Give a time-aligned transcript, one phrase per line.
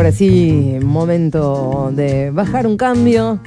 [0.00, 3.38] Ahora sí, momento de bajar un cambio,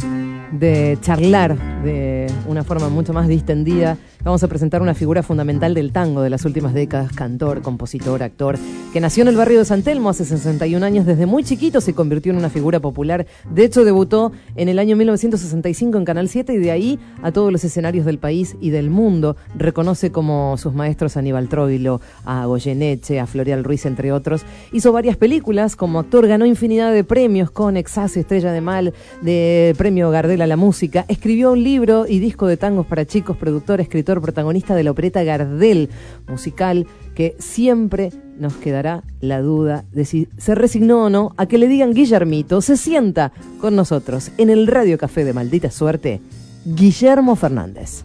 [0.51, 5.91] de charlar de una forma mucho más distendida Vamos a presentar una figura fundamental del
[5.91, 8.57] tango de las últimas décadas, cantor, compositor, actor,
[8.93, 11.05] que nació en el barrio de San Telmo hace 61 años.
[11.05, 13.27] Desde muy chiquito se convirtió en una figura popular.
[13.49, 17.51] De hecho, debutó en el año 1965 en Canal 7 y de ahí a todos
[17.51, 19.35] los escenarios del país y del mundo.
[19.57, 24.45] Reconoce como sus maestros a Aníbal Troilo, a Goyeneche, a Florial Ruiz, entre otros.
[24.71, 25.75] Hizo varias películas.
[25.75, 30.47] Como actor ganó infinidad de premios con Exas, Estrella de Mal, de Premio Gardel a
[30.47, 31.03] la Música.
[31.09, 35.23] Escribió un libro y disco de tangos para chicos, productor, escritor protagonista de la opereta
[35.23, 35.89] Gardel,
[36.27, 41.57] musical que siempre nos quedará la duda de si se resignó o no a que
[41.57, 46.21] le digan Guillermito, se sienta con nosotros en el Radio Café de Maldita Suerte,
[46.63, 48.03] Guillermo Fernández.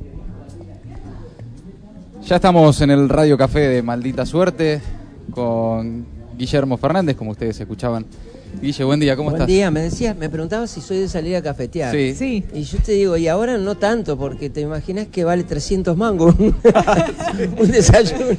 [2.25, 4.80] Ya estamos en el Radio Café de Maldita Suerte
[5.30, 6.06] con
[6.38, 8.06] Guillermo Fernández, como ustedes escuchaban
[8.60, 9.46] Guille, buen día, ¿cómo estás?
[9.46, 11.94] Buen día, me decías, me preguntabas si soy de salir a cafetear.
[11.94, 12.14] Sí.
[12.14, 12.44] sí.
[12.52, 16.34] Y yo te digo, y ahora no tanto, porque te imaginas que vale 300 mangos
[17.58, 18.36] un desayuno.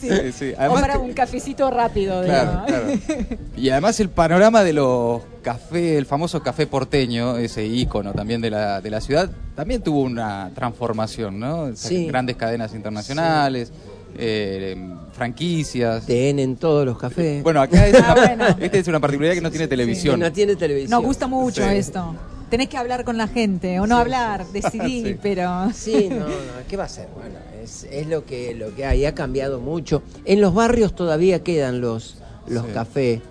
[0.00, 0.32] Sí.
[0.32, 2.22] sí, o para un cafecito rápido.
[2.22, 2.86] Claro, claro.
[3.56, 8.50] Y además el panorama de los cafés, el famoso café porteño, ese ícono también de
[8.50, 11.70] la, de la ciudad, también tuvo una transformación, ¿no?
[11.76, 12.06] Sí.
[12.06, 13.70] Grandes cadenas internacionales.
[14.16, 14.76] Eh,
[15.12, 16.06] franquicias.
[16.06, 17.42] TN en todos los cafés.
[17.42, 20.20] Bueno, acá es ah, una, esta es una particularidad que no tiene televisión.
[20.20, 20.90] no tiene televisión.
[20.90, 22.14] Nos gusta mucho esto.
[22.50, 25.70] Tenés que hablar con la gente, o no hablar, decidir, pero...
[25.72, 26.34] Sí, no, no,
[26.68, 27.08] ¿qué va a ser?
[27.14, 30.02] Bueno, es, es, lo, que, lo que hay, ha cambiado mucho.
[30.26, 33.22] En los barrios todavía quedan los, los cafés.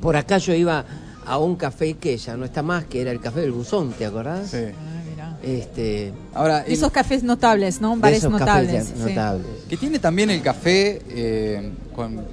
[0.00, 0.84] Por acá yo iba
[1.26, 4.06] a un café que ya no está más, que era el café del buzón, ¿te
[4.06, 4.50] acordás?
[4.50, 4.66] Sí.
[5.42, 7.96] Este, Ahora, esos cafés notables, ¿no?
[7.96, 8.92] Bares notables.
[9.68, 11.70] Que tiene también el café eh,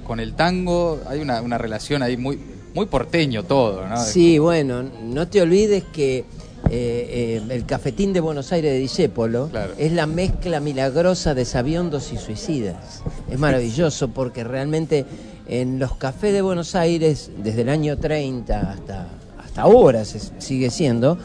[0.04, 2.38] con, el tango, hay una, relación ahí muy,
[2.74, 4.04] muy porteño todo, ¿no?
[4.04, 6.24] Sí, bueno, no te olvides que eh,
[6.70, 12.16] eh, el cafetín de Buenos Aires de Discépolo es la mezcla milagrosa de sabiondos y
[12.16, 13.02] suicidas.
[13.30, 15.06] Es maravilloso porque realmente
[15.48, 19.06] en los cafés de Buenos Aires, desde el año 30 hasta,
[19.44, 21.18] hasta ahora se, sigue siendo,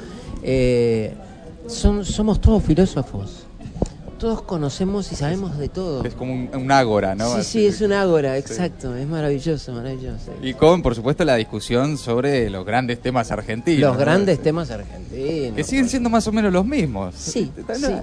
[1.71, 3.40] son, somos todos filósofos.
[4.21, 6.03] Todos conocemos y sabemos de todo.
[6.03, 7.37] Es como un, ágora, ¿no?
[7.37, 8.95] Sí, sí, es un ágora, exacto.
[8.95, 10.31] Es maravilloso, maravilloso.
[10.43, 13.81] Y con, por supuesto, la discusión sobre los grandes temas argentinos.
[13.81, 15.55] Los grandes temas argentinos.
[15.55, 17.15] Que siguen siendo más o menos los mismos.
[17.17, 17.51] Sí.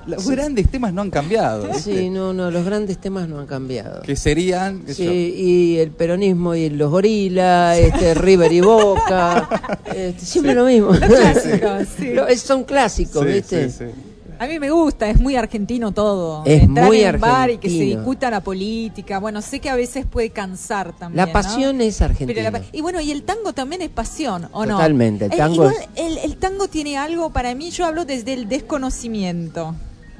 [0.08, 1.72] los grandes temas no han cambiado.
[1.74, 4.02] Sí, no, no, los grandes temas no han cambiado.
[4.02, 4.82] Que serían.
[4.88, 5.04] Sí,
[5.36, 9.48] y el peronismo y los gorilas, este, River y Boca.
[9.88, 10.92] Este, siempre lo mismo.
[12.36, 13.70] son clásicos, ¿viste?
[13.70, 14.07] Sí, sí.
[14.38, 16.44] A mí me gusta, es muy argentino todo.
[16.44, 19.18] Es Entrar muy en un bar y que se discuta la política.
[19.18, 21.26] Bueno, sé que a veces puede cansar también.
[21.26, 22.62] La pasión es argentina.
[22.72, 24.76] y bueno, y el tango también es pasión, ¿o no?
[24.76, 25.24] Totalmente.
[25.24, 29.74] El tango, el, tango tiene algo, para mí, yo hablo desde el desconocimiento.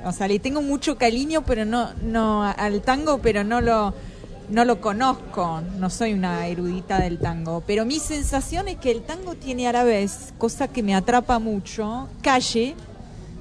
[0.04, 3.94] O sea, le tengo mucho cariño, pero no, no al tango, pero no lo,
[4.48, 5.60] no lo conozco.
[5.78, 7.62] No soy una erudita del tango.
[7.66, 11.38] Pero mi sensación es que el tango tiene a la vez, cosa que me atrapa
[11.38, 12.74] mucho, calle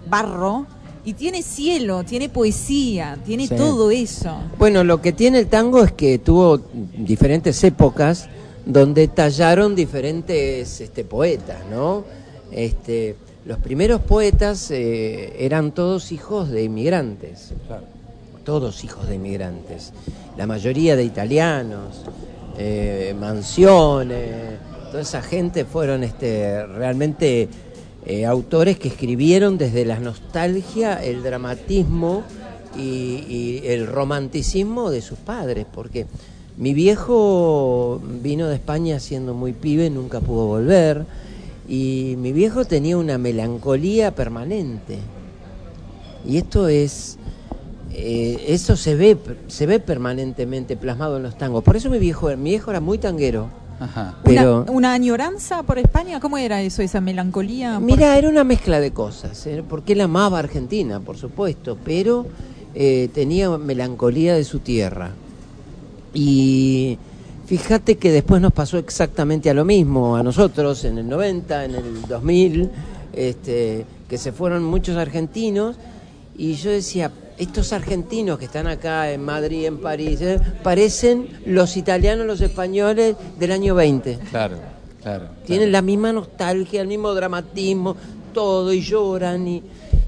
[0.10, 0.66] barro
[1.06, 4.38] y tiene cielo, tiene poesía, tiene todo eso.
[4.58, 6.60] Bueno, lo que tiene el tango es que tuvo
[6.98, 8.28] diferentes épocas
[8.66, 12.04] donde tallaron diferentes este, poetas, ¿no?
[12.52, 17.54] Este, los primeros poetas eh, eran todos hijos de inmigrantes,
[18.44, 19.94] todos hijos de inmigrantes,
[20.38, 22.04] la mayoría de italianos,
[22.58, 24.60] eh, mansiones,
[24.92, 27.48] toda esa gente fueron este, realmente
[28.10, 32.24] eh, autores que escribieron desde la nostalgia, el dramatismo
[32.78, 36.06] y, el romanticismo de sus padres, porque
[36.56, 41.06] mi viejo vino de España siendo muy pibe, nunca pudo volver,
[41.68, 45.00] y mi viejo tenía una melancolía permanente.
[46.26, 47.18] Y esto es,
[47.92, 49.18] eh, eso se ve,
[49.48, 51.62] se ve permanentemente plasmado en los tangos.
[51.62, 53.67] Por eso mi viejo, mi viejo era muy tanguero
[54.24, 56.20] pero, una, añoranza por España?
[56.20, 57.80] ¿Cómo era eso, esa melancolía?
[57.80, 59.64] Mira, era una mezcla de cosas, ¿eh?
[59.68, 62.26] porque él amaba Argentina, por supuesto, pero
[62.74, 65.12] eh, tenía melancolía de su tierra.
[66.14, 66.98] Y
[67.46, 71.76] fíjate que después nos pasó exactamente a lo mismo, a nosotros en el 90, en
[71.76, 72.70] el 2000,
[73.14, 75.76] este, que se fueron muchos argentinos,
[76.38, 80.40] y yo decía, estos argentinos que están acá en Madrid, en París, ¿eh?
[80.64, 84.20] parecen los italianos, los españoles del año 20.
[84.30, 84.58] Claro,
[85.02, 85.28] claro.
[85.46, 87.96] Tienen la misma nostalgia, el mismo dramatismo,
[88.34, 89.48] todo, y lloran.
[89.48, 89.64] Y,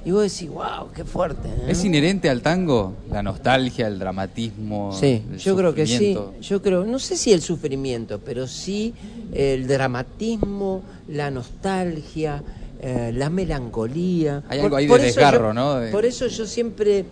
[0.06, 1.50] Y vos decís, wow, qué fuerte.
[1.50, 1.66] ¿eh?
[1.68, 4.92] ¿Es inherente al tango la nostalgia, el dramatismo?
[4.98, 6.18] Sí, el yo creo que sí.
[6.42, 8.94] Yo creo, no sé si el sufrimiento, pero sí
[9.34, 12.42] el dramatismo, la nostalgia,
[12.82, 14.44] eh, la melancolía.
[14.50, 15.76] Hay algo ahí de desgarro, yo- ¿no?
[15.76, 17.06] De- Por eso yo siempre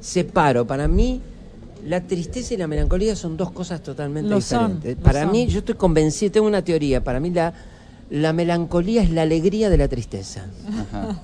[0.00, 0.66] separo.
[0.66, 1.20] Para mí,
[1.86, 4.96] la tristeza y la melancolía son dos cosas totalmente Lo diferentes.
[4.96, 5.32] para son.
[5.32, 7.02] mí, yo estoy convencido, tengo una teoría.
[7.04, 7.52] Para mí, la,
[8.10, 10.46] la melancolía es la alegría de la tristeza.
[10.90, 11.20] Ajá.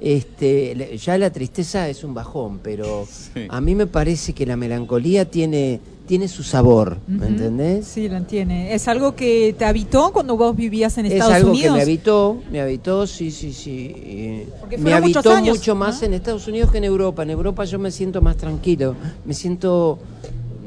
[0.00, 3.46] Este, ya la tristeza es un bajón, pero Sí.
[3.48, 5.80] a mí me parece que la melancolía tiene,
[6.12, 7.24] tiene su sabor, ¿me Ujú.
[7.24, 7.86] entendés?
[7.86, 8.74] Sí, lo entiende.
[8.74, 11.70] ¿Es algo que te habitó cuando vos vivías en Es Estados algo Unidos?
[11.72, 13.94] que me habitó, me habitó, sí, sí, sí.
[13.96, 16.06] eh, Porque me habitó años, mucho más ¿no?
[16.08, 17.22] en Estados Unidos que en Europa.
[17.22, 18.94] En Europa yo me siento más tranquilo,
[19.24, 20.00] me siento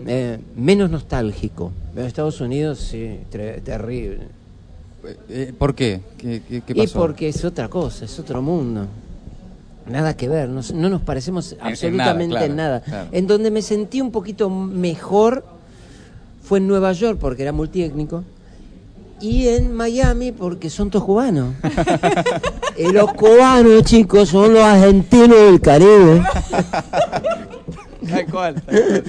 [0.08, 1.72] eh, menos nostálgico.
[1.96, 4.22] En Estados Unidos, sí, terrible.
[5.30, 6.02] Eh, ¿Por qué?
[6.18, 8.88] ¿Qué, qué- qué Y porque es otra cosa, es otro mundo.
[9.88, 12.82] Nada que ver, no, no nos parecemos en absolutamente nada, en nada.
[12.82, 13.10] claro.
[13.12, 15.46] En donde me sentí un poquito mejor
[16.44, 18.24] fue en Nueva York porque era multiétnico
[19.22, 21.54] y en Miami porque son todos cubanos.
[22.78, 26.24] y los cubanos, chicos, son los argentinos del Caribe.
[28.10, 29.04] Tal cual, tal cual.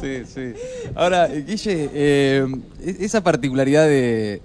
[0.00, 0.52] Sí, sí.
[0.94, 2.46] Ahora, eh, Guille, eh,
[2.84, 4.40] e- esa particularidad de,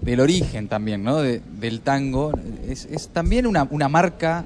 [0.00, 1.18] del origen también, ¿no?
[1.18, 2.32] De- del tango,
[2.68, 4.44] es, es también una, una marca,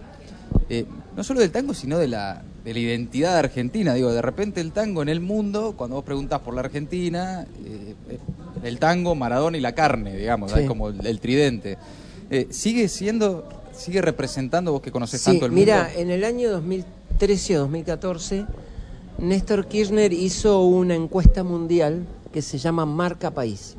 [0.68, 0.84] eh,
[1.16, 3.94] no solo del tango, sino de la, de la identidad argentina.
[3.94, 7.94] Digo, de repente el tango en el mundo, cuando vos preguntás por la Argentina, eh,
[8.08, 8.18] eh,
[8.62, 10.60] el tango, Maradona y la carne, digamos, Sí.
[10.60, 11.78] es como el, el tridente.
[12.30, 16.00] Eh, ¿Sigue siendo, sigue representando vos que conocés Sí, tanto el mira, mundo?
[16.00, 18.44] en el año 2013 o 2014,
[19.18, 23.76] Néstor Kirchner hizo una encuesta mundial que se llama Marca País.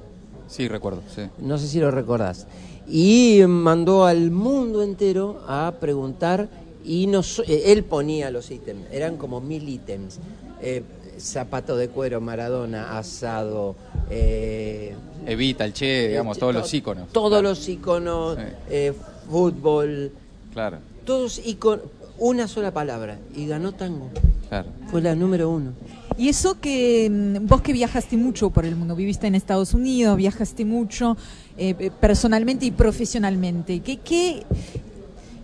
[0.47, 1.23] Sí, recuerdo, sí.
[1.39, 2.45] No sé si lo recordás.
[2.87, 6.49] Y mandó al mundo entero a preguntar
[6.85, 10.19] y nos, eh, él ponía los ítems, eran como mil ítems.
[10.61, 10.83] Eh,
[11.19, 13.75] zapato de cuero, Maradona, asado,
[14.09, 14.95] eh,
[15.27, 17.09] Evita, el Che, digamos, todos los íconos.
[17.11, 17.49] Todos Claro.
[17.49, 18.43] los íconos, Sí.
[18.71, 18.93] eh,
[19.29, 20.11] fútbol,
[20.53, 21.85] Claro, todos íconos,
[22.17, 23.19] una sola palabra.
[23.35, 24.09] Y ganó tango.
[24.49, 24.69] claro.
[24.89, 25.71] Fue la número uno.
[26.17, 30.17] Y eso que mm, vos que viajaste mucho por el mundo, viviste en Estados Unidos,
[30.17, 31.15] viajaste mucho
[31.57, 34.43] eh, personalmente y profesionalmente, ¿qué, qué,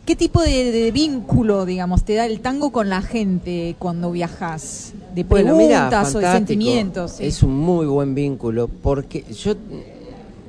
[0.07, 4.93] qué tipo de, de vínculo, digamos, te da el tango con la gente cuando viajas?
[5.13, 7.11] ¿De Bueno, preguntas mira, o de sentimientos?
[7.17, 7.25] sí.
[7.25, 9.55] Es un muy buen vínculo porque yo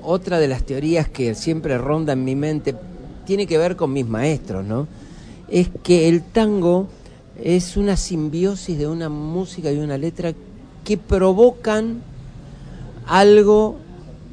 [0.04, 2.72] otra de las teorías que siempre ronda en mi mente
[3.26, 4.86] tiene que ver con mis maestros, ¿no?
[5.48, 6.86] Es que el tango
[7.42, 10.34] es una simbiosis de una música y una letra
[10.84, 12.00] que provocan
[13.08, 13.76] algo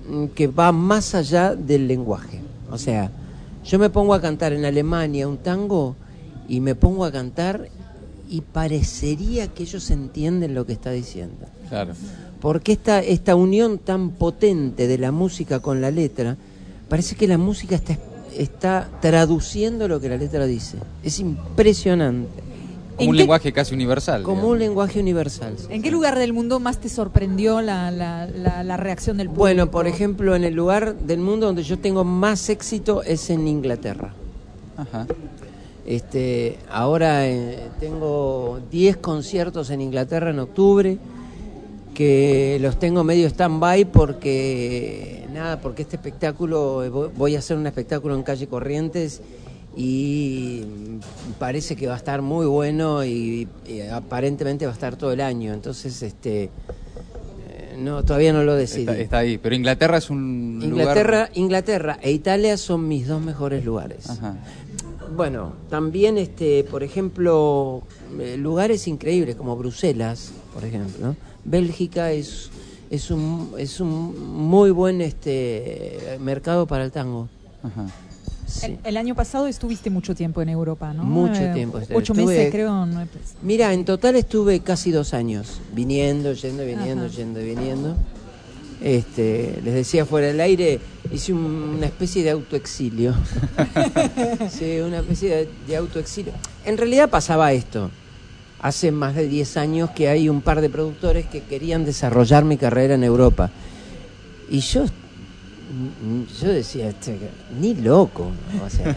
[0.08, 2.42] mm, que va más allá del lenguaje.
[2.70, 3.10] O sea,
[3.66, 5.96] yo me pongo a cantar en Alemania un tango
[6.48, 7.68] y me pongo a cantar
[8.30, 11.46] y parecería que ellos entienden lo que está diciendo.
[11.70, 11.94] Claro.
[12.42, 16.38] Porque esta, esta unión tan potente de la música con la letra,
[16.90, 17.98] parece que la música está,
[18.38, 20.78] está traduciendo lo que la letra dice.
[21.04, 22.45] Es impresionante.
[22.96, 24.24] Como ¿En un qué- lenguaje casi universal.
[24.24, 24.52] Como digamos.
[24.54, 25.56] un lenguaje universal.
[25.70, 29.42] ¿En qué lugar del mundo más te sorprendió la, la, la, la reacción del público?
[29.42, 33.48] Bueno, por ejemplo, en el lugar del mundo donde yo tengo más éxito es en
[33.48, 34.14] Inglaterra.
[34.78, 35.08] Ajá.
[35.86, 40.98] Este, ahora eh, tengo 10 conciertos en Inglaterra en octubre
[41.94, 47.56] que los tengo medio stand-by porque nada, porque este espectáculo eh, voy- voy a hacer
[47.58, 49.22] un espectáculo en calle Corrientes
[49.76, 50.64] y
[51.38, 55.22] parece que va a estar muy bueno y, y aparentemente va a estar todo el
[55.22, 58.84] año, entonces este eh, no todavía no lo decidí.
[58.84, 59.38] Está, está ahí.
[59.38, 61.32] Pero Inglaterra es un Inglaterra, lugar...
[61.34, 64.10] Inglaterra e Italia son mis dos mejores lugares.
[64.10, 64.38] Ajá.
[65.16, 67.84] Bueno, también, este, por ejemplo,
[68.20, 71.16] eh, lugares increíbles como Bruselas, por ejemplo.
[71.44, 72.50] Bélgica es,
[72.90, 77.30] es, un, es un muy buen este, mercado para el tango.
[77.62, 77.86] Ajá.
[78.48, 78.66] Sí.
[78.68, 81.04] El, el año pasado estuviste mucho tiempo en Europa, ¿no?
[81.04, 81.80] Mucho Eh, tiempo.
[81.94, 82.86] Ocho Estuve- meses, creo.
[82.86, 83.36] meses.
[83.42, 87.16] Mira, en total estuve casi dos años, viniendo, yendo, viniendo, Ajá.
[87.16, 87.96] yendo, y viniendo.
[88.82, 90.80] Este, les decía fuera del aire,
[91.12, 93.16] hice un- una especie de autoexilio.
[94.50, 96.34] sí, una especie de, de autoexilio.
[96.66, 97.90] En realidad pasaba esto.
[98.62, 102.58] Hace más de 10 años que hay un par de productores que querían desarrollar mi
[102.58, 103.52] carrera en Europa.
[104.50, 104.86] Y yo,
[106.42, 107.18] yo decía, "Este,
[107.60, 108.32] ni loco.
[108.66, 108.96] O sea,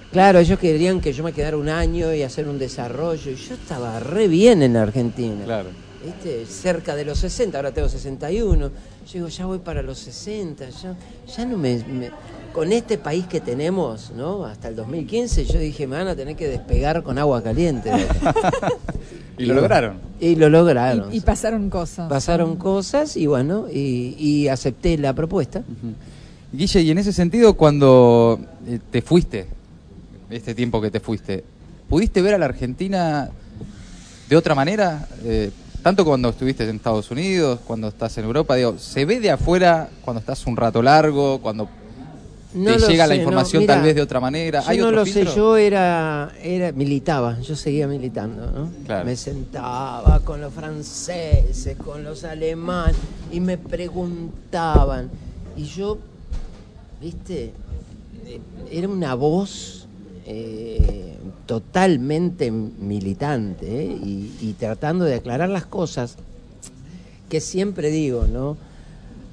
[0.12, 3.30] claro, ellos querían que yo me quedara un año y hacer un desarrollo.
[3.30, 5.44] Y yo estaba re bien en la Argentina.
[5.44, 5.68] Claro.
[6.04, 6.46] ¿viste?
[6.46, 8.68] cerca de los 60, ahora tengo 61.
[8.68, 10.94] Yo digo, ya voy para los 60, ya,
[11.36, 12.10] ya no me, me-
[12.54, 14.44] Con este país que tenemos, ¿no?
[14.46, 17.90] Hasta el 2015, yo dije, me van a tener que despegar con agua caliente.
[19.46, 19.52] de acá".
[19.52, 19.98] Y lo lograron.
[20.20, 21.12] Y lo lograron.
[21.12, 22.08] Y, y pasaron cosas.
[22.08, 25.62] Pasaron cosas y bueno, y, y acepté la propuesta.
[26.52, 29.46] Guille, y en ese sentido, cuando eh, te fuiste,
[30.30, 31.44] este tiempo que te fuiste,
[31.88, 33.30] ¿pudiste ver a la Argentina
[34.28, 35.08] de otra manera?
[35.24, 35.50] Eh,
[35.82, 39.88] tanto cuando estuviste en Estados Unidos, cuando estás en Europa, digo, ¿se ve de afuera
[40.04, 41.68] cuando estás un rato largo, cuando
[42.52, 44.62] No te llega la no, información tal vez de otra manera?
[44.66, 48.70] ¿Hay Yo no otro lo sé, yo era, era, militaba, yo seguía militando, ¿no?
[48.86, 49.04] Claro.
[49.04, 52.96] Me sentaba con los franceses, con los alemanes,
[53.30, 55.10] y me preguntaban.
[55.56, 55.98] Y yo,
[57.00, 57.52] viste,
[58.70, 59.86] era una voz
[60.26, 61.16] eh,
[61.46, 63.98] totalmente militante, ¿eh?
[64.02, 66.16] y, y tratando de aclarar las cosas
[67.28, 68.56] que siempre digo, ¿no?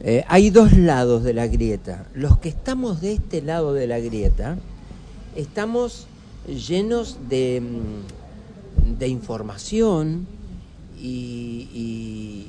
[0.01, 2.05] Eh, hay dos lados de la grieta.
[2.13, 4.57] Los que estamos de este lado de la grieta,
[5.35, 6.05] estamos
[6.47, 10.27] llenos de, mm, de información
[10.99, 12.47] y, y-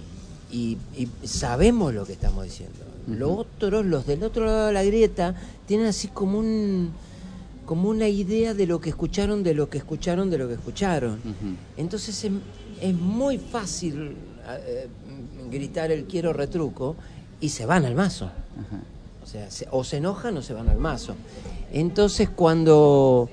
[0.50, 2.74] y- y sabemos lo que estamos diciendo.
[3.06, 5.34] Los otros, los del otro lado de la grieta,
[5.66, 6.90] tienen así como un
[7.64, 11.18] como una idea de lo que escucharon, de lo que escucharon, de lo que escucharon.
[11.76, 12.30] Entonces es,
[12.80, 14.16] es muy fácil
[14.66, 14.88] eh,
[15.50, 16.96] gritar el quiero retruco
[17.40, 18.26] y se van al mazo.
[18.26, 18.80] Ajá.
[19.22, 21.14] O sea, se- o se enojan o se van al mazo.
[21.72, 23.28] Entonces cuando,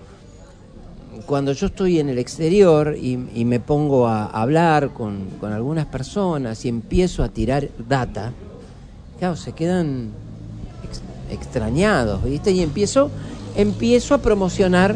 [1.25, 5.85] cuando yo estoy en el exterior y, y me pongo a hablar con, con algunas
[5.85, 8.33] personas y empiezo a tirar data,
[9.19, 10.09] claro, se quedan
[10.83, 11.01] ex-
[11.33, 12.51] extrañados, ¿viste?
[12.51, 13.09] Y empiezo,
[13.55, 14.95] empiezo a promocionar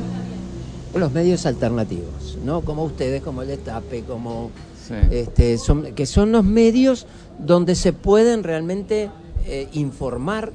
[0.94, 2.62] los medios alternativos, ¿no?
[2.62, 4.52] Como ustedes, como el Destape, como
[4.90, 4.96] Sí.
[5.12, 7.06] este, son, que son los medios
[7.38, 9.10] donde se pueden realmente
[9.46, 10.52] eh, informar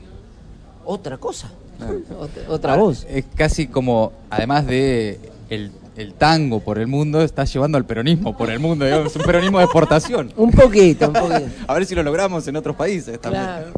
[0.84, 2.00] otra cosa, Claro.
[2.20, 3.06] otra, otra Ahora, voz.
[3.08, 5.18] Es casi como, además de
[5.50, 8.84] el, el tango por el mundo, está llevando al peronismo por el mundo.
[8.84, 10.32] digamos, Es un peronismo de exportación.
[10.36, 11.46] Un poquito, un poquito.
[11.68, 13.44] A ver si lo logramos en otros países también.
[13.44, 13.72] Claro.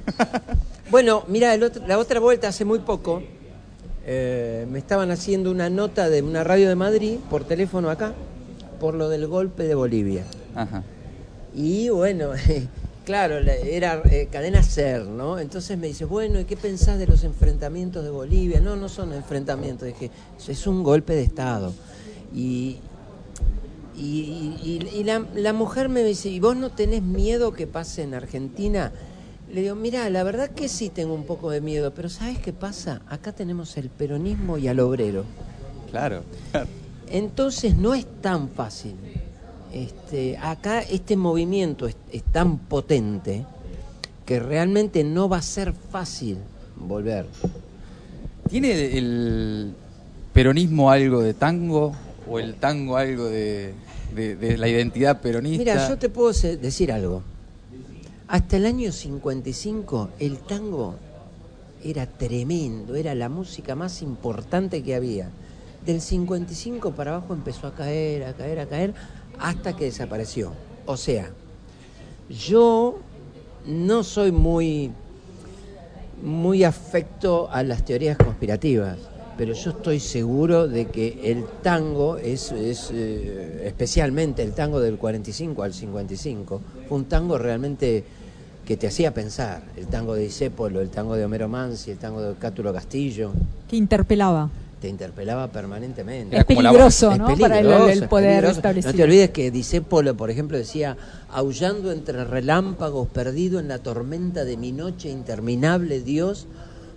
[0.91, 1.55] Bueno, mira,
[1.87, 3.23] la otra vuelta hace muy poco
[4.07, 8.13] eh, me estaban haciendo una nota de una radio de Madrid por teléfono acá
[8.79, 10.23] por lo del golpe de Bolivia.
[10.57, 10.83] Ajá.
[11.55, 12.31] Y bueno,
[13.05, 15.39] claro, la- era eh, cadena SER, ¿no?
[15.39, 18.61] Entonces me dice, bueno, ¿y qué pensás de los enfrentamientos de Bolivia?
[18.61, 20.11] No, no son enfrentamientos, dije,
[20.49, 21.73] es un golpe de Estado.
[22.35, 22.79] Y,
[23.97, 28.03] y, y- y la, la mujer me dice, ¿y vos no tenés miedo que pase
[28.03, 28.93] en Argentina?
[29.51, 32.53] Le digo, mira, la verdad que sí tengo un poco de miedo, pero ¿sabes qué
[32.53, 33.01] pasa?
[33.09, 35.25] Acá tenemos el peronismo y al obrero.
[35.91, 36.25] Claro.
[37.09, 38.97] Entonces no es tan fácil.
[39.77, 43.45] Este, acá este movimiento es, es tan potente
[44.25, 46.39] que realmente no va a ser fácil
[46.77, 47.27] volver.
[48.49, 49.75] ¿Tiene el
[50.33, 51.93] peronismo algo de tango
[52.27, 53.75] o el tango algo de,
[54.15, 55.59] de- de la identidad peronista?
[55.59, 57.23] Mira, yo te puedo decir algo.
[58.29, 60.95] Hasta el año 55 el tango
[61.85, 65.29] era tremendo, era la música más importante que había.
[65.85, 68.95] Del 55 para abajo empezó a caer, a caer, a caer,
[69.39, 70.53] hasta que desapareció.
[70.87, 71.31] O sea,
[72.29, 72.99] yo
[73.67, 74.91] no soy muy,
[76.23, 78.99] muy afecto a las teorías conspirativas,
[79.37, 84.97] pero yo estoy seguro de que el tango es, es, eh, especialmente el tango del
[84.97, 88.05] 45 al 55, fue un tango realmente
[88.67, 92.21] que te hacía pensar, el tango de Disépolo, el tango de Homero Mansi, el tango
[92.21, 93.33] de Cátulo Castillo,
[93.69, 94.51] Que interpelaba.
[94.81, 96.37] Te interpelaba permanentemente.
[96.37, 97.37] Es la peligroso, Es ¿no?
[97.37, 98.93] Para el, poder establecido.
[98.93, 100.97] No te olvides que Disépolo, por ejemplo, decía,
[101.31, 106.47] aullando entre relámpagos, perdido en la tormenta de mi noche interminable, Dios,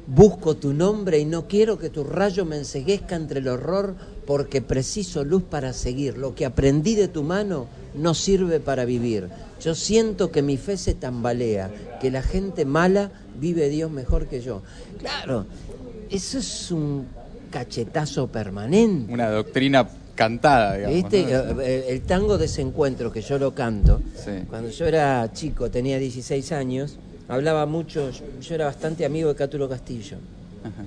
[0.07, 3.95] busco tu nombre y no quiero que tu rayo me enseguezca entre el horror,
[4.25, 6.17] porque preciso luz para seguir.
[6.17, 9.29] Lo que aprendí de tu mano no sirve para vivir.
[9.62, 11.71] Yo siento que mi fe se tambalea,
[12.01, 14.62] que la gente mala vive Dios mejor que yo.
[15.00, 15.45] Claro,
[16.09, 17.05] eso es un
[17.49, 19.11] cachetazo permanente.
[19.13, 20.95] Una doctrina cantada, digamos.
[20.95, 21.23] ¿Viste?
[21.23, 21.61] ¿no?
[21.61, 24.01] Eh, eh, El tango desencuentro que yo lo canto.
[24.15, 24.31] Sí.
[24.49, 29.67] Cuando yo era chico, tenía 16 años, hablaba mucho, yo era bastante amigo de Cátulo
[29.69, 30.17] Castillo.
[30.63, 30.83] Ajá.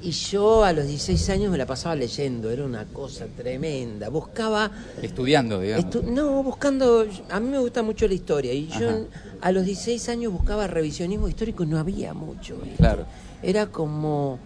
[0.00, 4.08] Y yo a los 16 años me la pasaba leyendo, era una cosa tremenda.
[4.08, 4.70] Buscaba,
[5.02, 5.86] Estudiando, digamos.
[5.86, 9.06] estu- no, buscando, a mí me gusta mucho la historia y yo
[9.40, 12.56] a los 16 años buscaba revisionismo histórico y no había mucho.
[12.62, 12.76] ¿viste?
[12.76, 13.06] Claro.
[13.42, 14.38] Era como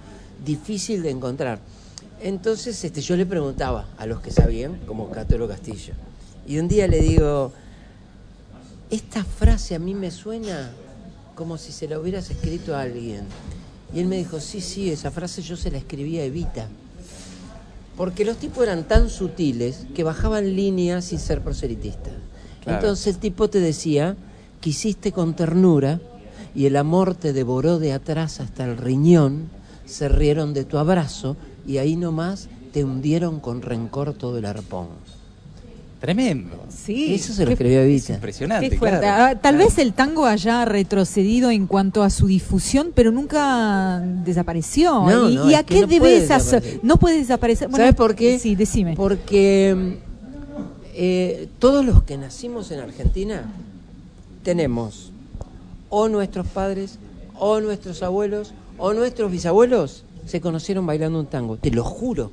[0.45, 1.59] difícil de encontrar.
[2.21, 5.95] Entonces este, yo le preguntaba a los que sabían, como Cátulo Castillo.
[6.47, 7.53] Y un día le digo,
[8.91, 10.71] esta frase a mí me suena
[11.35, 13.25] como si se la hubieras escrito a alguien.
[13.95, 16.69] Y él me dijo, sí, sí, esa frase yo se la escribí a Evita.
[17.97, 22.15] Porque los tipos eran tan sutiles que bajaban líneas sin ser proselitistas.
[22.63, 22.79] Claro.
[22.79, 24.17] Entonces el tipo te decía,
[24.61, 26.01] quisiste con ternura
[26.55, 29.51] y el amor te devoró de atrás hasta el riñón,
[29.93, 34.89] se rieron de tu abrazo y ahí nomás te hundieron con rencor todo el arpón.
[36.01, 36.65] Tremendo.
[36.69, 37.15] Sí.
[37.15, 38.15] Eso se lo escribió Es Evita.
[38.15, 38.71] impresionante.
[38.71, 38.99] Qué fuerte.
[38.99, 39.25] claro.
[39.25, 44.95] Ah, Tal vez el tango haya retrocedido en cuanto a su difusión, pero nunca desapareció.
[45.09, 46.81] No, ¿Y, no, y es a qué no debe puede esa desaparecer.
[46.83, 47.69] No puede desaparecer.
[47.69, 48.41] Bueno, ¿Sabes por qué?
[48.41, 48.95] Sí, decime.
[48.97, 49.99] Porque
[50.95, 53.45] eh, todos los que nacimos en Argentina
[54.43, 55.13] tenemos
[55.89, 56.99] o nuestros padres,
[57.39, 58.55] o nuestros abuelos,
[58.85, 61.57] o nuestros bisabuelos se conocieron bailando un tango.
[61.57, 62.33] Te lo juro.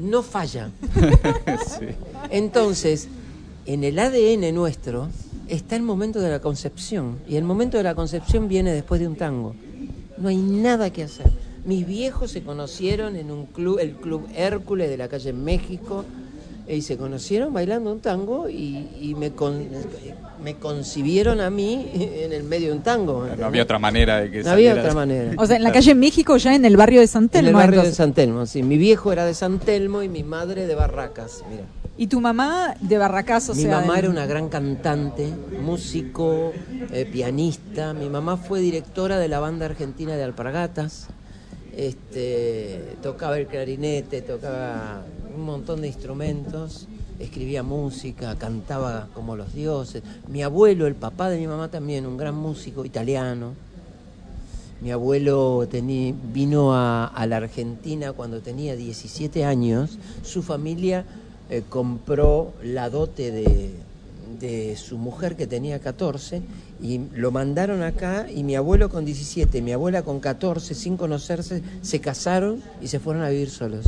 [0.00, 0.70] No falla.
[1.78, 1.86] Sí.
[2.30, 3.08] Entonces,
[3.66, 5.08] en el ADN nuestro
[5.46, 7.18] está el momento de la concepción.
[7.28, 9.54] Y el momento de la concepción viene después de un tango.
[10.16, 11.30] No hay nada que hacer.
[11.66, 16.06] Mis viejos se conocieron en un club, el Club Hércules de la calle México,
[16.68, 19.66] y se conocieron bailando un tango y, y me, con-
[20.44, 23.26] me concibieron a mí en el medio de un tango.
[23.38, 25.32] No había otra manera de que No había otra manera.
[25.38, 27.48] O sea, en la calle México, ya en el barrio de San En Telmo.
[27.48, 27.92] el barrio de.
[27.92, 28.62] San Telmo, sí.
[28.62, 31.64] Mi viejo era de San Telmo y mi madre de Barracas, mira.
[31.96, 33.80] Y tu mamá de Barracas, o Mi sea.
[33.80, 35.26] mamá era una gran cantante,
[35.60, 36.52] músico,
[36.92, 37.92] eh, pianista.
[37.94, 41.08] Mi mamá fue directora de la banda argentina de Alpargatas.
[41.76, 45.02] Este, tocaba el clarinete, tocaba
[45.38, 46.86] un montón de instrumentos,
[47.18, 50.02] escribía música, cantaba como los dioses.
[50.28, 53.54] Mi abuelo, el papá de mi mamá también, un gran músico italiano.
[54.80, 59.98] Mi abuelo teni- vino a, a la Argentina cuando tenía 17 años.
[60.22, 61.04] Su familia
[61.50, 63.70] eh, compró la dote de,
[64.40, 66.42] de su mujer que tenía 14
[66.80, 71.60] y lo mandaron acá y mi abuelo con 17, mi abuela con 14, sin conocerse,
[71.82, 73.86] se casaron y se fueron a vivir solos.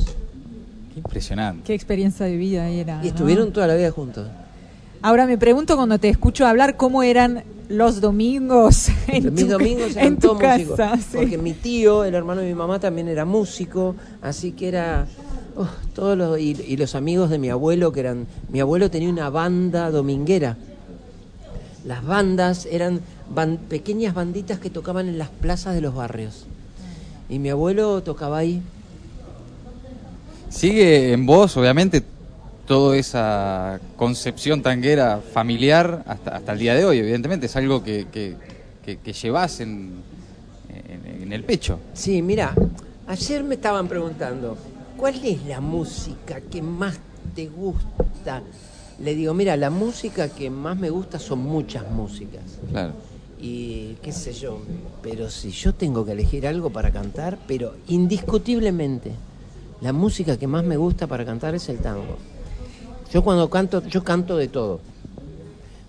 [1.04, 1.62] Impresionante.
[1.64, 2.99] Qué experiencia de vida era.
[3.02, 3.09] Y ¿no?
[3.09, 4.26] estuvieron toda la vida juntos.
[5.03, 9.92] Ahora me pregunto cuando te escucho hablar cómo eran los domingos en Mis tu, domingos
[9.92, 10.77] eran en tu todos músicos.
[10.77, 10.96] casa.
[10.98, 11.16] sí.
[11.16, 15.07] Porque mi tío, el hermano de mi mamá, también era músico, así que era.
[15.57, 18.27] uf, todos los, y, y los amigos de mi abuelo, que eran.
[18.51, 20.57] Mi abuelo tenía una banda dominguera.
[21.87, 23.01] Las bandas eran
[23.35, 26.46] ban- pequeñas banditas que tocaban en las plazas de los barrios.
[27.31, 28.61] Y mi abuelo tocaba ahí.
[30.51, 32.03] Sigue en vos, obviamente,
[32.67, 37.47] toda esa concepción tanguera familiar hasta, hasta el día de hoy, evidentemente.
[37.47, 38.37] Es algo que, que,
[38.85, 39.93] que- que llevas en,
[40.69, 41.79] en- en el pecho.
[41.95, 42.55] Sí, mira,
[43.07, 44.57] ayer me estaban preguntando,
[44.97, 46.99] ¿cuál es la música que más
[47.35, 48.43] te gusta?
[49.01, 52.43] Le digo, mira, la música que más me gusta son muchas músicas.
[52.71, 52.93] Claro.
[53.41, 54.61] Y qué sé yo,
[55.03, 59.13] pero si yo tengo que elegir algo para cantar, pero indiscutiblemente,
[59.81, 62.19] la música que más me gusta para cantar es el tango.
[63.12, 64.81] Yo cuando canto, yo canto de todo.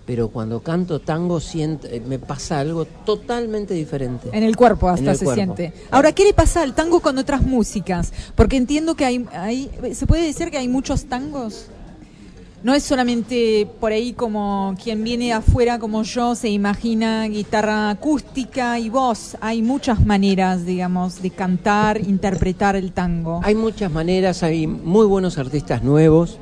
[0.04, 4.30] Pero cuando canto tango siento, eh, me pasa algo totalmente diferente.
[4.32, 5.56] En el cuerpo hasta el se cuerpo.
[5.56, 5.72] siente.
[5.92, 8.12] Ahora, ¿qué le pasa al tango con otras músicas?
[8.34, 11.66] Porque entiendo que hay, hay, se puede decir que hay muchos tangos.
[12.62, 18.78] No es solamente por ahí como quien viene afuera como yo se imagina guitarra acústica
[18.78, 19.36] y voz.
[19.40, 23.40] Hay muchas maneras, digamos, de cantar, interpretar el tango.
[23.42, 26.38] Hay muchas maneras, hay muy buenos artistas nuevos.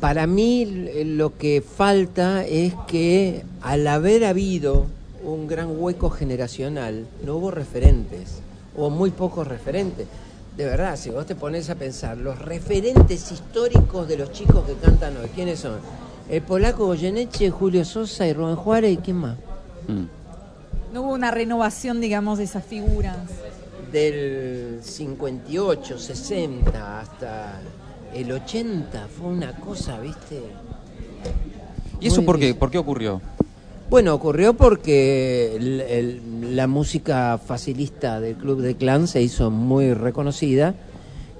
[0.00, 0.64] Para mí
[1.04, 4.86] lo que falta es que al haber habido
[5.22, 8.40] un gran hueco generacional, no hubo referentes,
[8.76, 10.06] o muy pocos referentes.
[10.56, 14.74] De verdad, si vos te pones a pensar, los referentes históricos de los chicos que
[14.74, 15.78] cantan hoy, ¿quiénes son?
[16.30, 19.36] El polaco Goyeneche, Julio Sosa y Rubén Juárez, ¿y quién más?
[19.86, 20.94] Mm.
[20.94, 23.16] No hubo una renovación, digamos, de esas figuras.
[23.92, 27.60] del 58, 60 hasta
[28.14, 30.42] el 80 fue una cosa, ¿viste?
[32.00, 33.20] ¿Y eso por qué, por qué ocurrió?
[33.88, 39.94] Bueno, ocurrió porque el- el- la música facilista del Club de Clan se hizo muy
[39.94, 40.74] reconocida,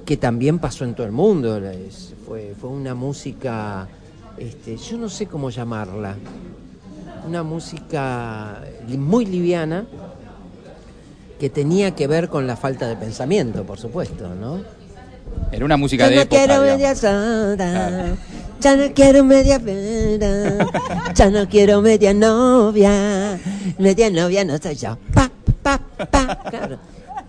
[0.05, 1.57] que también pasó en todo el mundo.
[1.59, 3.87] es- Fue, fue una música,
[4.37, 6.17] este, yo no sé cómo llamarla,
[7.27, 8.63] una música
[8.99, 9.87] muy liviana
[11.39, 14.59] que tenía que ver con la falta de pensamiento, por supuesto, ¿no?
[15.53, 16.63] Era una música Yo de no época, quiero
[18.61, 20.67] ya no quiero media vera,
[21.15, 23.39] ya no quiero media novia,
[23.79, 24.97] media novia no soy yo.
[25.15, 25.31] Pa,
[25.63, 25.79] pa,
[26.11, 26.79] pa, claro.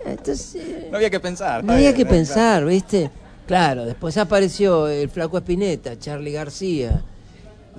[0.06, 1.64] Entonces, No había que pensar.
[1.64, 2.16] no había bien, que bien.
[2.18, 3.10] pensar, ¿viste?
[3.46, 7.02] Claro, después apareció el flaco Espineta, Charlie García,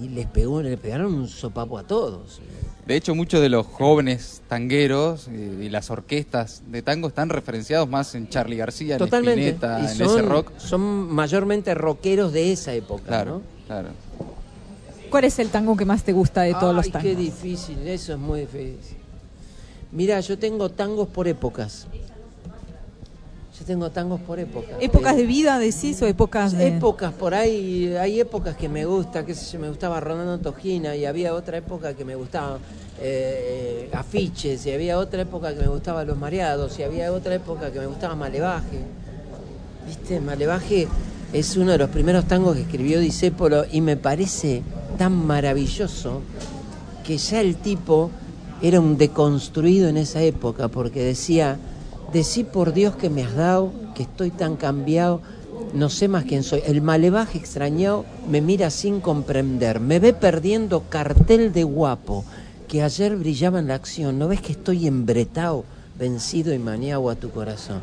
[0.00, 2.40] y les pegó, le pegaron un sopapo a todos.
[2.88, 7.86] De hecho, muchos de los jóvenes tangueros eh, y las orquestas de tango están referenciados
[7.86, 9.02] más en Charlie García, en.
[9.02, 10.52] Spinetta, Y en son, ese rock.
[10.56, 10.80] son
[11.12, 13.42] mayormente rockeros de esa época, Claro, ¿no?
[13.66, 13.88] claro.
[15.10, 17.02] ¿Cuál es el tango que más te gusta de todos los tangos?
[17.02, 18.96] qué difícil, eso es muy difícil.
[19.92, 21.86] Mira, yo tengo tangos por épocas.
[23.58, 24.76] Yo tengo tangos por épocas.
[24.80, 26.68] ¿Épocas Eh, de vida decís o épocas de...?
[26.68, 30.94] Épocas por ahí, hay épocas que me gusta, que sé yo, me gustaba Ronaldo Tojina
[30.94, 32.58] y había otra época que me gustaba
[33.00, 37.34] eh, eh, Afiches y había otra época que me gustaba Los Mareados y había otra
[37.34, 38.78] época que me gustaba Malevaje.
[39.86, 40.20] ¿Viste?
[40.20, 40.86] Malevaje
[41.32, 44.62] es uno de los primeros tangos que escribió Disépolo y me parece
[44.98, 46.22] tan maravilloso
[47.04, 48.10] que ya el tipo
[48.62, 51.58] era un deconstruido en esa época porque decía,
[52.12, 55.20] decí por Dios que me has dado, que estoy tan cambiado,
[55.74, 56.62] no sé más quién soy.
[56.66, 62.24] El malevaje extrañado me mira sin comprender, me ve perdiendo cartel de guapo
[62.68, 64.18] que ayer brillaba en la acción.
[64.18, 65.64] ¿No ves que estoy embretado,
[65.98, 67.80] vencido y maniado a tu corazón?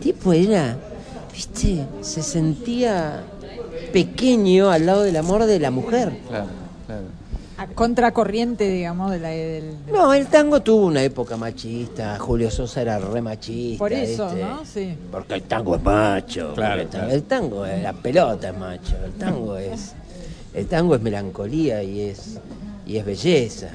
[0.00, 0.76] Tipo era,
[1.32, 3.24] viste, se sentía
[3.92, 6.18] pequeño al lado del amor de la mujer.
[6.28, 6.48] Claro,
[6.86, 7.04] claro.
[7.58, 9.76] A contracorriente, digamos, de la, del...
[9.90, 12.18] No, el tango tuvo una época machista.
[12.18, 13.78] Julio Sosa era re machista.
[13.78, 14.30] Por eso.
[14.34, 14.64] ¿no?
[14.64, 14.94] Sí.
[15.10, 16.52] Porque el tango es macho.
[16.54, 17.14] Claro, el tango, claro.
[17.14, 18.96] el tango es la pelota es macho.
[19.04, 19.94] El tango es
[20.52, 22.38] el tango es melancolía y es
[22.86, 23.68] y es belleza.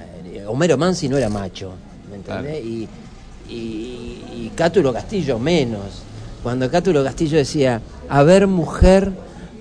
[0.47, 1.73] Homero Mansi no era macho,
[2.09, 2.63] ¿me entendés?
[2.63, 2.87] Y,
[3.49, 6.03] y, y Cátulo Castillo menos.
[6.41, 9.11] Cuando Cátulo Castillo decía, a ver mujer,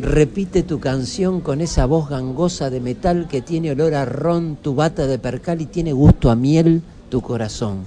[0.01, 4.75] repite tu canción con esa voz gangosa de metal que tiene olor a ron, tu
[4.75, 7.85] bata de percal y tiene gusto a miel, tu corazón.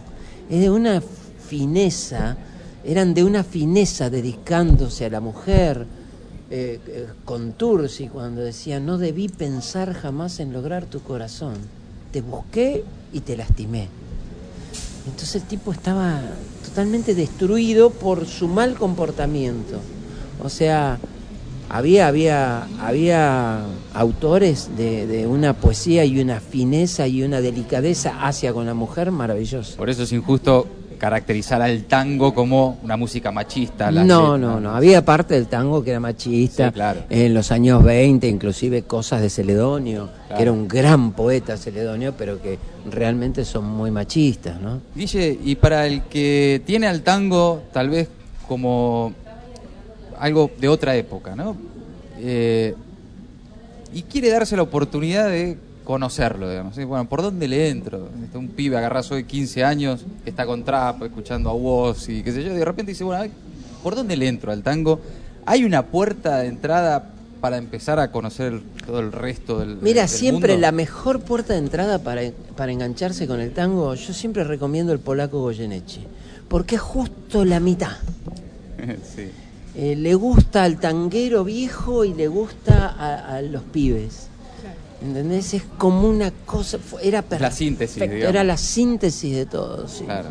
[0.50, 1.02] Es de una
[1.48, 2.38] fineza,
[2.84, 5.86] eran de una fineza dedicándose a la mujer.
[6.52, 11.56] Eh, eh, con Tursi cuando decía, no debí pensar jamás en lograr tu corazón.
[12.12, 13.88] Te busqué y te lastimé.
[15.08, 16.22] Entonces el tipo estaba
[16.64, 19.80] totalmente destruido por su mal comportamiento.
[20.44, 21.00] O sea,
[21.70, 23.60] había, había, había
[23.94, 29.12] autores de, de una poesía y una fineza y una delicadeza hacia con la mujer
[29.12, 29.78] maravillosa.
[29.78, 33.92] Por eso es injusto caracterizar al tango como una música machista.
[33.92, 34.74] No, no, no.
[34.74, 36.68] Había parte del tango que era machista.
[36.68, 37.02] Sí, claro.
[37.10, 40.36] En los años 20, inclusive cosas de Celedonio, Claro.
[40.38, 42.58] que era un gran poeta Celedonio, pero que
[42.90, 44.80] realmente son muy machistas, ¿no?
[44.96, 48.08] Guille, y para el que tiene al tango tal vez
[48.48, 49.12] como
[50.20, 51.56] algo de otra época, ¿no?
[52.20, 52.76] Eh,
[53.94, 56.76] y quiere darse la oportunidad de conocerlo, digamos.
[56.76, 58.10] Bueno, ¿por dónde le entro?
[58.24, 62.24] Este, un pibe agarrazo de 15 años que está con trap, escuchando a vos y
[62.24, 63.32] qué sé yo, y de repente dice, bueno,
[63.84, 65.00] ¿por dónde le entro al tango?
[65.46, 67.10] ¿Hay una puerta de entrada
[67.42, 70.62] para empezar a conocer todo el resto del Mira, del siempre mundo?
[70.62, 72.22] la mejor puerta de entrada para,
[72.56, 76.02] para engancharse con el tango, yo siempre recomiendo el polaco Goyeneche,
[76.48, 77.98] porque es justo la mitad.
[79.16, 79.30] sí.
[79.76, 84.28] Eh, le gusta al tanguero viejo y le gusta a, a los pibes.
[85.02, 85.54] ¿Entendés?
[85.54, 88.24] Es como una cosa, fue- era La síntesis, digamos.
[88.24, 90.06] Era la síntesis de todo, sí.
[90.06, 90.30] Claro.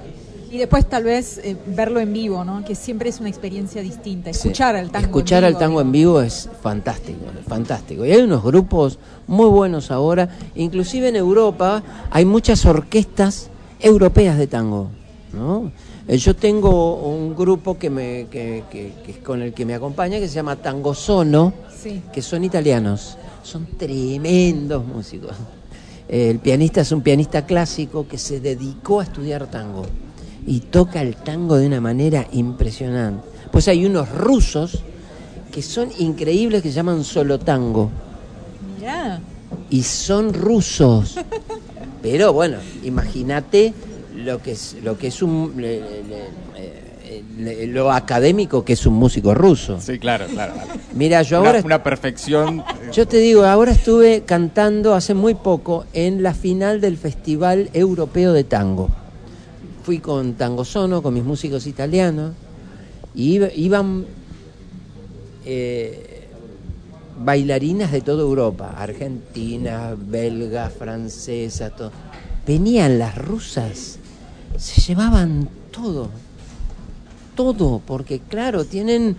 [0.50, 2.62] Y después tal vez eh, verlo en vivo, ¿no?
[2.64, 4.32] Que siempre es una experiencia distinta.
[4.32, 4.38] Sí.
[4.48, 8.04] Escuchar al tango Escuchar en al vivo, tango en vivo es fantástico, fantástico.
[8.06, 13.48] Y hay unos grupos muy buenos ahora, inclusive en Europa hay muchas orquestas
[13.80, 14.90] europeas de tango,
[15.32, 15.72] ¿no?
[16.08, 20.28] Eh, Yo tengo un grupo que me que, que- con el que me acompaña que
[20.28, 22.02] se llama Tango Sono, Sí.
[22.12, 25.36] que son italianos, son tremendos músicos.
[26.08, 29.84] El pianista es un pianista clásico que se dedicó a estudiar tango
[30.46, 33.26] y toca el tango de una manera impresionante.
[33.50, 34.80] Pues hay unos rusos
[35.52, 37.90] que son increíbles que se llaman solo tango
[38.78, 39.20] Mirá.
[39.70, 41.16] y son rusos.
[42.02, 43.72] Pero bueno, imagínate
[44.22, 46.92] lo que es lo que es un le- le- le-
[47.38, 49.80] le- lo académico que es un músico ruso.
[49.80, 50.54] Sí, claro, claro.
[50.94, 52.60] Mira, yo Una- ahora una perfección.
[52.60, 57.70] eh, yo te digo, ahora estuve cantando hace muy poco en la final del Festival
[57.72, 58.88] Europeo de Tango.
[59.82, 62.32] Fui con Tango Sono, con mis músicos italianos,
[63.14, 64.06] y iba- iban
[65.44, 66.28] eh,
[67.18, 71.90] bailarinas de toda Europa, argentinas, belgas, francesas, todo.
[72.46, 73.98] Venían las rusas,
[74.58, 76.10] se llevaban todo,
[77.34, 79.16] todo, porque claro, tienen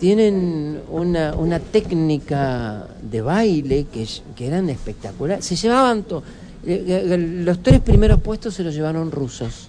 [0.00, 5.44] tienen una, una técnica de baile que, que eran espectaculares.
[5.44, 6.22] Se llevaban todo.
[6.66, 9.68] Los tres primeros puestos se los llevaron rusos.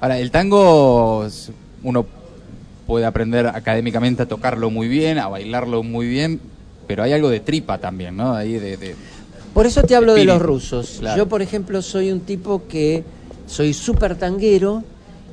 [0.00, 1.26] Ahora, el tango,
[1.82, 2.06] uno
[2.86, 6.40] puede aprender académicamente a tocarlo muy bien, a bailarlo muy bien,
[6.86, 8.32] pero hay algo de tripa también, ¿no?
[8.34, 8.96] Ahí de, de-
[9.52, 10.96] Por eso te hablo de los rusos.
[11.00, 11.18] Claro.
[11.18, 13.04] Yo, por ejemplo, soy un tipo que
[13.48, 14.84] soy súper tanguero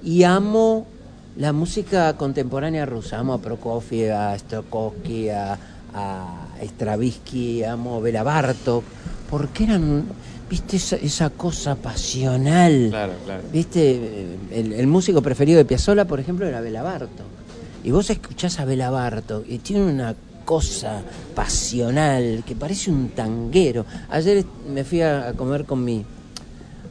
[0.04, 0.88] y amo
[1.38, 3.20] la música contemporánea rusa.
[3.20, 5.58] Amo a Prokofiev, a Stokowski, a,
[5.94, 8.84] a Stravinsky, amo a Bela Bartok,
[9.30, 10.06] porque eran,
[10.50, 12.88] viste, esa, esa cosa pasional.
[12.90, 13.44] Claro, claro.
[13.52, 17.28] Viste, el, el músico preferido de Piazzolla, por ejemplo, era Bela Bartok.
[17.84, 21.02] Y vos escuchás a Bela Bartok y tiene una cosa
[21.36, 23.86] pasional que parece un tanguero.
[24.10, 26.06] Ayer me fui a, a comer con mi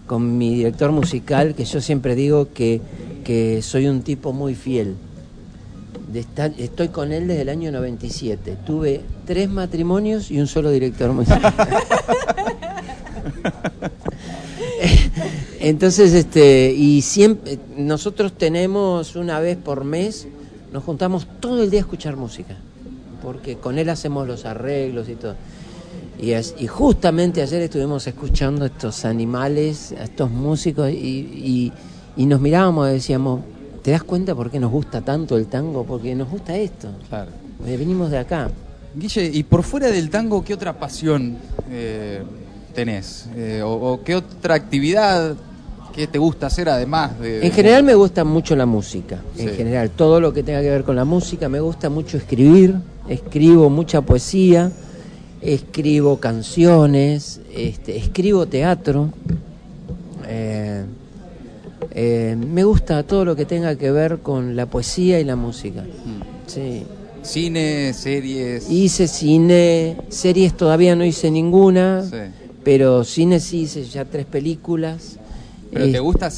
[0.07, 2.81] con mi director musical, que yo siempre digo que,
[3.25, 4.95] que soy un tipo muy fiel.
[6.59, 8.57] Estoy con él desde el año 97.
[8.65, 11.53] Tuve tres matrimonios y un solo director musical.
[15.61, 20.29] Entonces, este, y siempre, nosotros tenemos una vez por mes,
[20.73, 22.55] nos juntamos todo el día a escuchar música,
[23.23, 25.37] porque con él hacemos los arreglos y todo.
[26.21, 31.73] Y, es- y justamente ayer estuvimos escuchando a estos animales, a estos músicos, y, y-
[32.17, 33.41] y nos mirábamos y decíamos,
[33.83, 35.85] ¿te das cuenta por qué nos gusta tanto el tango?
[35.85, 36.89] Porque nos gusta esto.
[37.09, 37.31] Claro.
[37.67, 38.51] Eh, Venimos de acá.
[38.95, 41.37] Guille, y por fuera del tango, ¿qué otra pasión
[41.71, 42.23] eh,
[42.75, 43.27] tenés?
[43.37, 45.35] Eh, o, o qué otra actividad
[45.93, 47.45] que te gusta hacer además de...
[47.47, 49.55] En general me gusta mucho la música, en Sí.
[49.57, 52.77] general todo lo que tenga que ver con la música, me gusta mucho escribir,
[53.09, 54.71] escribo mucha poesía,
[55.45, 59.11] escribo canciones, este, escribo teatro,
[60.27, 60.85] eh,
[61.91, 65.83] eh, me gusta todo lo que tenga que ver con la poesía y la música.
[65.83, 66.49] Mm.
[66.49, 66.83] Sí.
[67.23, 68.71] Cine, series...
[68.71, 72.17] Hice cine, series todavía no hice ninguna, Sí.
[72.63, 75.19] pero cine sí hice ya tres películas.
[75.73, 76.31] Pero te gusta,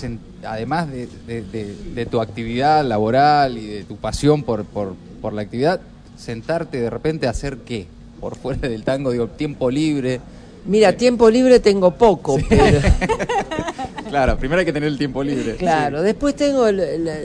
[0.45, 5.33] además de, de- de- de tu actividad laboral y de tu pasión por, por, por
[5.33, 5.81] la actividad,
[6.17, 7.87] sentarte de repente a hacer qué?
[8.21, 10.21] Por fuera del tango, digo, tiempo libre.
[10.67, 12.79] Mira, tiempo libre tengo poco, pero
[14.09, 15.57] Claro, primero hay que tener el tiempo libre.
[15.57, 17.17] claro, después tengo la- la-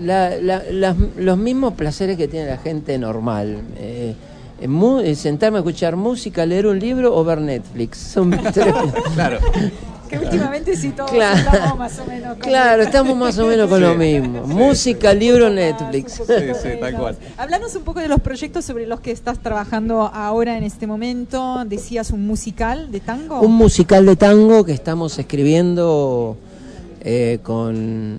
[0.00, 3.58] la- la- las- los mismos placeres que tiene la gente normal.
[3.78, 4.14] Eh,
[4.60, 4.66] eh,
[5.04, 7.98] eh, sentarme a escuchar música, leer un libro o ver Netflix.
[7.98, 8.74] Son tres-
[9.14, 9.38] Claro.
[10.08, 11.38] Que últimamente sí todos Claro.
[11.38, 13.84] estamos más o menos con Claro, estamos más o menos con Sí.
[13.84, 14.46] lo mismo.
[14.46, 16.12] Sí, Música, libro, Netflix.
[16.14, 16.22] Sí,
[16.62, 17.16] sí, tal cual.
[17.36, 21.64] Hablanos un poco de los proyectos sobre los que estás trabajando ahora en este momento.
[21.66, 23.40] Decías un musical de tango.
[23.40, 26.36] Un musical de tango que estamos escribiendo
[27.00, 28.18] eh, con,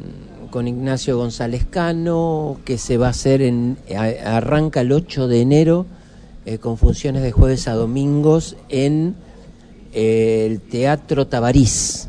[0.52, 3.78] con Ignacio González Cano, que se va a hacer en.
[3.96, 5.86] a- arranca el 8 de enero
[6.46, 9.16] eh, con funciones de jueves a domingos en
[9.94, 12.08] el Teatro Tabarís,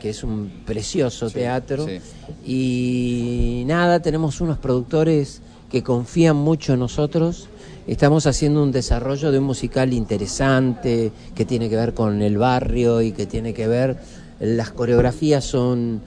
[0.00, 1.86] que es un precioso Sí, teatro.
[1.86, 2.00] sí.
[2.44, 7.48] Y nada, tenemos unos productores que confían mucho en nosotros.
[7.86, 13.02] Estamos haciendo un desarrollo de un musical interesante que tiene que ver con el barrio
[13.02, 13.96] y que tiene que ver,
[14.38, 16.00] las coreografías son,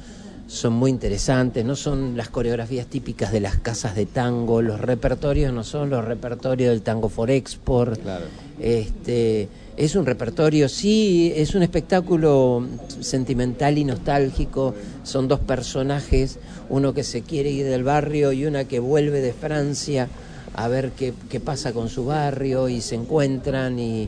[0.48, 5.54] son muy interesantes, no son las coreografías típicas de las casas de tango, los repertorios
[5.54, 8.00] no son los repertorios del tango for export.
[8.02, 8.26] Claro.
[8.60, 12.66] Este, es un repertorio, sí, es un espectáculo
[13.00, 14.76] sentimental y nostálgico.
[15.04, 16.38] Son dos personajes,
[16.70, 20.08] uno que se quiere ir del barrio y una que vuelve de Francia
[20.56, 24.08] a ver qué, pasa con su barrio y se encuentran y,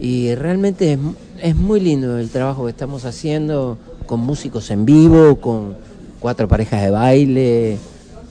[0.00, 0.98] y realmente es,
[1.40, 5.76] es muy lindo el trabajo que estamos haciendo con músicos en vivo, con
[6.18, 7.78] cuatro parejas de baile,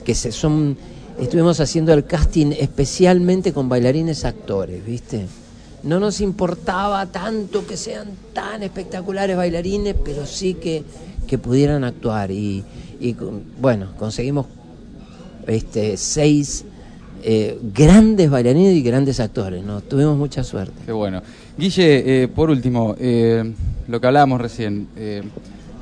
[0.04, 0.76] que se son
[1.18, 5.26] estuvimos haciendo el casting especialmente con bailarines actores, ¿viste?
[5.84, 10.82] No nos importaba tanto que sean tan espectaculares bailarines, pero sí que,
[11.26, 12.30] que pudieran actuar.
[12.30, 12.64] Y,
[13.00, 13.14] y
[13.60, 14.46] bueno, conseguimos
[15.46, 16.64] este, seis
[17.22, 19.80] eh, grandes bailarines y grandes actores, ¿no?
[19.82, 20.72] Tuvimos mucha suerte.
[20.86, 21.22] Qué bueno.
[21.58, 23.52] Guille, eh, por último, eh,
[23.88, 24.88] lo que hablábamos recién.
[24.96, 25.22] eh,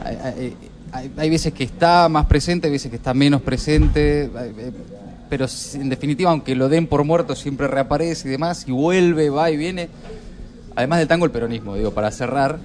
[0.04, 0.16] hay,
[0.92, 4.28] hay- hay- veces que está más presente, hay veces que está menos presente,
[5.32, 9.50] pero en definitiva, aunque lo den por muerto, siempre reaparece y demás, y vuelve, va
[9.50, 9.88] y viene.
[10.76, 12.58] Además del tango, el peronismo, digo, para cerrar.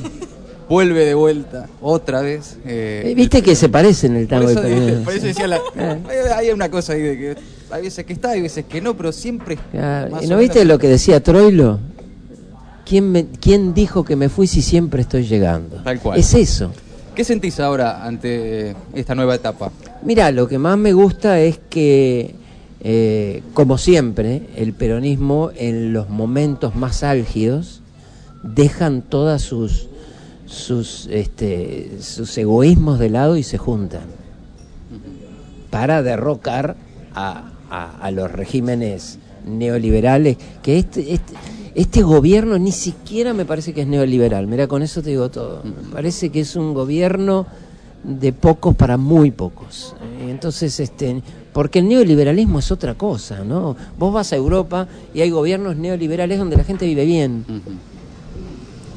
[0.70, 2.56] vuelve de vuelta, otra vez.
[2.64, 5.04] eh, Eh, Viste que se parecen el tango y eso, el peronismo.
[5.04, 5.98] por eso decía la- Eh.
[6.34, 7.36] hay, una cosa ahí de que
[7.70, 10.36] hay veces que está, hay veces que no, pero siempre Claro, más ¿y o ¿No
[10.36, 11.78] menos- viste lo que decía Troilo?
[12.86, 15.82] ¿Quién, me- ¿Quién dijo que me fui si siempre estoy llegando?
[15.82, 16.18] Tal cual.
[16.18, 16.72] Es eso.
[17.18, 19.72] ¿Qué sentís ahora ante esta nueva etapa?
[20.02, 22.36] Mira, lo que más me gusta es que,
[22.78, 27.82] eh, como siempre, el peronismo en los momentos más álgidos
[28.44, 29.88] dejan todas sus
[30.46, 31.98] sus este,
[32.36, 34.04] egoísmos de lado y se juntan
[35.70, 36.76] para derrocar
[37.16, 41.34] a los regímenes neoliberales que este, este
[41.78, 44.48] este gobierno ni siquiera me parece que es neoliberal.
[44.48, 45.62] Mira, con eso te digo todo.
[45.62, 47.46] Me parece que es un gobierno
[48.02, 49.94] de pocos para muy pocos.
[50.20, 53.76] Eh, Entonces, este, porque el neoliberalismo es otra cosa, ¿no?
[53.96, 57.44] Vos vas a Europa y hay gobiernos neoliberales donde la gente vive bien.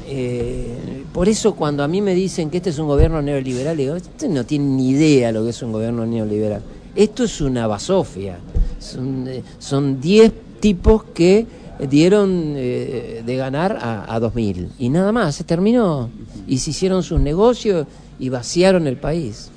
[0.08, 3.94] Eh, por eso cuando a mí me dicen que este es un gobierno neoliberal, digo,
[3.94, 6.62] este no tiene ni idea lo que es un gobierno neoliberal.
[6.96, 8.38] Esto es una basofia.
[8.80, 11.46] Son eh, son 10 tipos que
[11.88, 14.68] dieron eh, de ganar a, a 2.000.
[14.78, 16.10] Y nada más, se terminó.
[16.46, 17.86] Y se hicieron sus negocios
[18.18, 19.50] y vaciaron el país.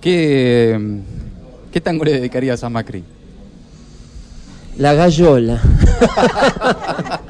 [0.00, 0.78] ¿Qué,
[1.72, 3.02] ¿Qué tango le dedicarías a Macri?
[4.76, 5.60] La gallola.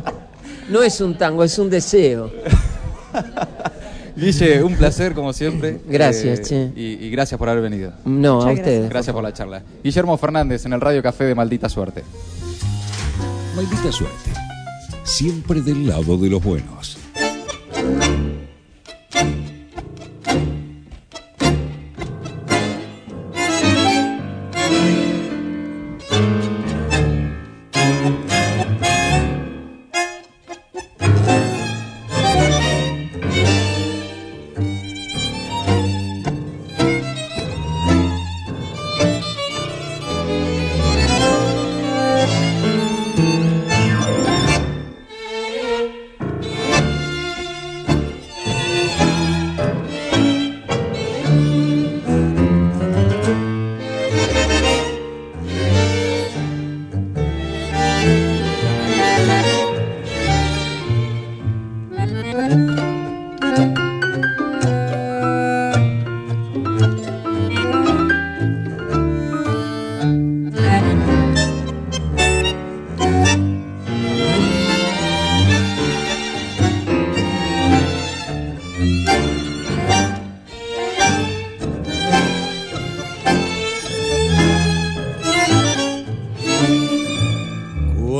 [0.70, 2.30] no es un tango, es un deseo.
[4.16, 5.70] Guille, un placer como siempre.
[5.70, 6.70] Eh, Gracias, che.
[6.76, 7.92] Y, y gracias por haber venido.
[8.04, 8.90] No, Muchas a ustedes.
[8.90, 9.62] Gracias por la charla.
[9.82, 12.02] Guillermo Fernández en el Radio Café de Maldita Suerte.
[13.54, 14.32] Maldita suerte.
[15.04, 16.93] Siempre del lado de los buenos.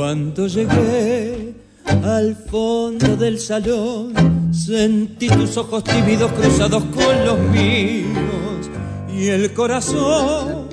[0.05, 1.55] Cuando llegué
[2.03, 4.13] al fondo del salón,
[4.53, 8.69] sentí tus ojos tímidos cruzados con los míos
[9.11, 10.69] y el corazón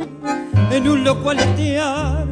[0.70, 2.26] en un loco aletear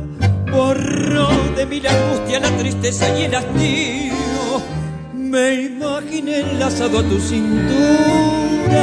[0.53, 4.13] borró de mí la angustia, la tristeza y el hastío.
[5.15, 8.77] Me imaginé enlazado a tu cintura,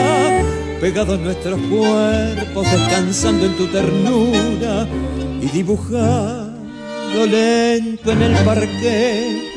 [0.81, 4.87] pegados nuestros cuerpos, descansando en tu ternura
[5.39, 6.46] y dibujando
[7.25, 9.47] lento en el parque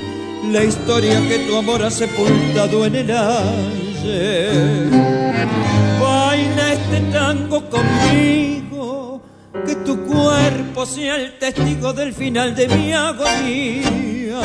[0.51, 4.89] la historia que tu amor ha sepultado en el ayer.
[6.01, 9.23] Baila este tango conmigo,
[9.67, 14.41] que tu cuerpo sea el testigo del final de mi agonía.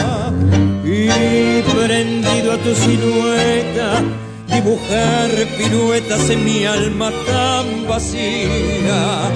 [0.83, 4.03] Y prendido a tu silueta,
[4.47, 9.31] dibujar piruetas en mi alma tan vacía.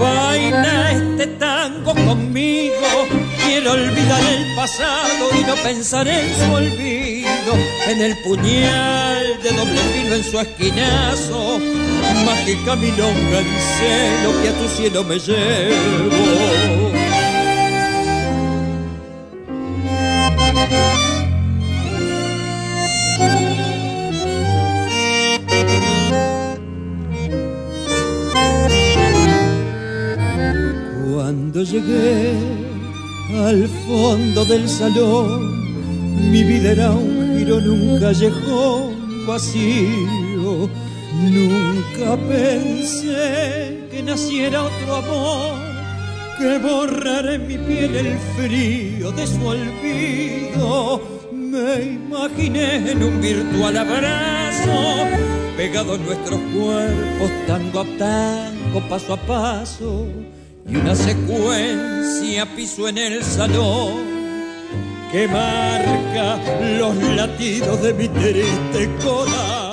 [0.00, 1.26] Baila este
[1.66, 3.08] tango conmigo,
[3.44, 7.54] quiero olvidar el pasado y no pensar en su olvido.
[7.88, 11.58] En el puñal de doble filo en su esquinazo,
[12.24, 13.48] mágica milonga en
[13.78, 16.46] celo que a tu cielo me llevo.
[31.56, 32.34] Cuando llegué
[33.34, 40.68] al fondo del salón, mi vida era un giro en un callejón vacío.
[41.14, 45.58] Nunca pensé que naciera otro amor
[46.38, 51.00] que borrara en mi piel el frío de su olvido.
[51.32, 55.06] Me imaginé en un virtual abrazo,
[55.56, 60.06] pegados nuestros cuerpos, tango a tango, paso a paso,
[60.68, 64.04] y una secuencia piso en el salón
[65.12, 66.40] que marca
[66.78, 69.65] los latidos de mi triste corazón.